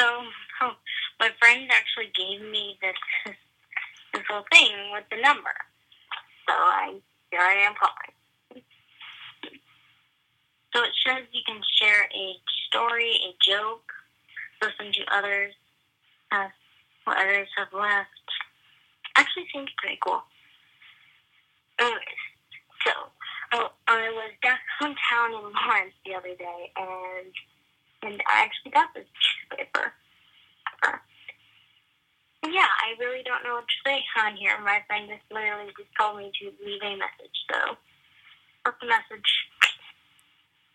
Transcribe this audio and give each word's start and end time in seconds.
So 0.00 0.22
my 1.20 1.28
friend 1.38 1.68
actually 1.70 2.10
gave 2.16 2.40
me 2.50 2.78
this 2.80 2.96
this 4.12 4.22
little 4.28 4.44
thing 4.50 4.72
with 4.92 5.04
the 5.10 5.20
number. 5.20 5.54
So 6.48 6.54
I 6.54 6.94
here 7.30 7.40
I 7.40 7.66
am 7.66 7.74
calling. 7.76 8.64
So 10.74 10.82
it 10.82 10.94
says 11.04 11.26
you 11.32 11.42
can 11.46 11.60
share 11.76 12.04
a 12.14 12.36
story, 12.68 13.10
a 13.26 13.34
joke, 13.44 13.92
listen 14.62 14.92
to 14.92 15.16
others, 15.16 15.52
uh, 16.30 16.48
what 17.04 17.18
others 17.18 17.48
have 17.56 17.72
left. 17.72 18.08
Actually, 19.16 19.46
seems 19.52 19.68
pretty 19.78 19.98
cool. 20.00 20.22
Anyways, 21.78 22.22
so 22.86 22.92
oh, 23.54 23.68
I 23.88 24.08
was 24.10 24.32
downtown 24.42 25.34
in 25.34 25.52
Lawrence 25.52 25.94
the 26.06 26.14
other 26.14 26.34
day, 26.36 26.72
and 26.76 27.34
and 28.02 28.22
I 28.26 28.44
actually 28.44 28.70
got 28.70 28.94
this 28.94 29.06
I 32.80 32.96
really 32.98 33.22
don't 33.22 33.44
know 33.44 33.60
what 33.60 33.68
to 33.68 33.78
say 33.84 34.00
on 34.24 34.36
here. 34.36 34.56
My 34.64 34.82
friend 34.86 35.08
just 35.08 35.24
literally 35.30 35.72
just 35.76 35.92
told 35.98 36.18
me 36.18 36.32
to 36.40 36.44
leave 36.64 36.82
a 36.82 36.96
message, 36.96 37.36
so 37.52 37.76
what's 38.64 38.80
the 38.80 38.88
message? 38.88 39.30